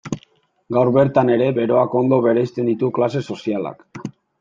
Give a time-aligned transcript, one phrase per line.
[0.77, 4.09] Gaur bertan ere beroak ondo bereizten ditu klase sozialak.